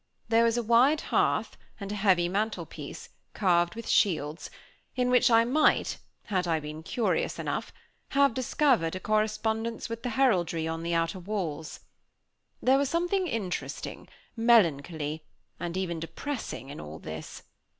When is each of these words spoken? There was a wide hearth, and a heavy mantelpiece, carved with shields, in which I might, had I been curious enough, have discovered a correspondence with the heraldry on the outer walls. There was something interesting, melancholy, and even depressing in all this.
There 0.29 0.43
was 0.45 0.57
a 0.57 0.63
wide 0.63 1.01
hearth, 1.01 1.57
and 1.79 1.91
a 1.91 1.95
heavy 2.01 2.27
mantelpiece, 2.27 3.09
carved 3.35 3.75
with 3.75 3.87
shields, 3.87 4.49
in 4.95 5.11
which 5.11 5.29
I 5.29 5.45
might, 5.45 5.99
had 6.23 6.47
I 6.47 6.59
been 6.59 6.81
curious 6.81 7.37
enough, 7.37 7.71
have 8.09 8.33
discovered 8.33 8.95
a 8.95 8.99
correspondence 8.99 9.89
with 9.89 10.01
the 10.01 10.09
heraldry 10.17 10.67
on 10.67 10.81
the 10.81 10.95
outer 10.95 11.19
walls. 11.19 11.81
There 12.63 12.79
was 12.79 12.89
something 12.89 13.27
interesting, 13.27 14.07
melancholy, 14.35 15.23
and 15.59 15.77
even 15.77 15.99
depressing 15.99 16.69
in 16.69 16.81
all 16.81 16.97
this. 16.97 17.43